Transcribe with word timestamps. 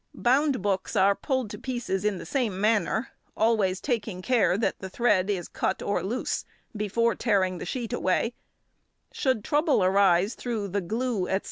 Bound 0.15 0.63
books 0.63 0.95
are 0.95 1.13
pulled 1.13 1.51
to 1.51 1.59
pieces 1.59 2.03
in 2.03 2.17
the 2.17 2.25
same 2.25 2.59
manner, 2.59 3.09
always 3.37 3.79
taking 3.79 4.23
care 4.23 4.57
that 4.57 4.79
the 4.79 4.89
thread 4.89 5.29
is 5.29 5.47
cut 5.47 5.79
or 5.83 6.01
loose 6.01 6.43
before 6.75 7.13
tearing 7.13 7.59
the 7.59 7.67
sheet 7.67 7.93
away; 7.93 8.33
should 9.11 9.43
trouble 9.43 9.83
arise 9.83 10.33
through 10.33 10.69
the 10.69 10.81
glue, 10.81 11.27
etc. 11.27 11.39